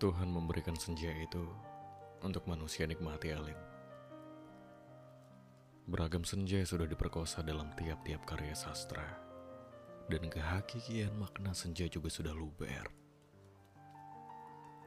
[0.00, 1.44] Tuhan memberikan senja itu
[2.24, 3.60] untuk manusia nikmati Alin.
[5.84, 9.04] Beragam senja sudah diperkosa dalam tiap-tiap karya sastra,
[10.08, 12.88] dan kehakikian makna senja juga sudah luber.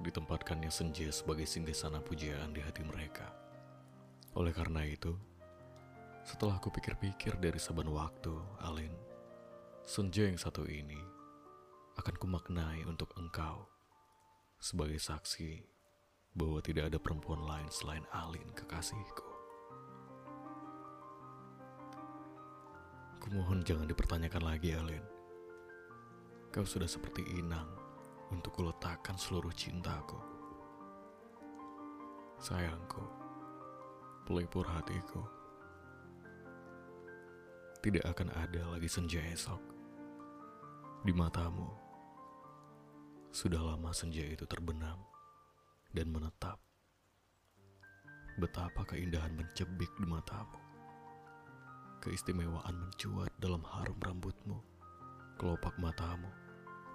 [0.00, 3.28] Ditempatkannya senja sebagai singgasana pujaan di hati mereka.
[4.40, 5.12] Oleh karena itu,
[6.24, 8.32] setelah aku pikir-pikir dari saban waktu,
[8.64, 8.96] Alin,
[9.84, 10.96] senja yang satu ini
[12.00, 13.68] akan kumaknai untuk engkau
[14.64, 15.60] sebagai saksi
[16.32, 19.28] bahwa tidak ada perempuan lain selain Alin kekasihku.
[23.20, 25.04] Kumohon jangan dipertanyakan lagi, Alin.
[26.48, 27.68] Kau sudah seperti inang
[28.32, 30.16] untuk kuletakkan seluruh cintaku.
[32.40, 33.04] Sayangku,
[34.24, 35.28] pelipur hatiku.
[37.84, 39.60] Tidak akan ada lagi senja esok.
[41.04, 41.83] Di matamu,
[43.34, 44.94] sudah lama senja itu terbenam
[45.90, 46.54] dan menetap.
[48.38, 50.54] Betapa keindahan mencebik di matamu.
[51.98, 54.62] Keistimewaan mencuat dalam harum rambutmu,
[55.34, 56.30] kelopak matamu,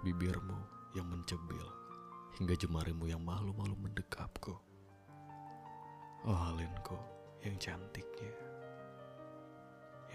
[0.00, 0.56] bibirmu
[0.96, 1.66] yang mencebil,
[2.40, 4.56] hingga jemarimu yang malu-malu mendekapku.
[6.24, 6.96] Oh Halinku
[7.44, 8.32] yang cantiknya.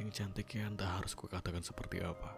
[0.02, 2.34] Yang cantiknya entah harus kukatakan seperti apa.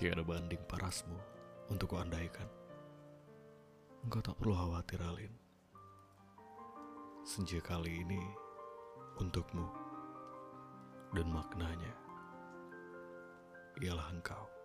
[0.00, 1.37] Tiada banding parasmu
[1.68, 2.48] untuk kuandaikan.
[4.04, 5.32] Engkau tak perlu khawatir, Alin.
[7.28, 8.22] Senja kali ini
[9.20, 9.68] untukmu
[11.12, 11.92] dan maknanya
[13.84, 14.57] ialah engkau.